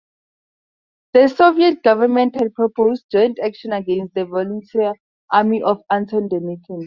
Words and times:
The 1.13 1.27
Soviet 1.27 1.83
government 1.83 2.33
had 2.35 2.55
proposed 2.55 3.05
joint 3.11 3.37
action 3.37 3.71
against 3.71 4.15
the 4.15 4.25
Volunteer 4.25 4.95
Army 5.29 5.61
of 5.61 5.83
Anton 5.91 6.27
Denikin. 6.27 6.79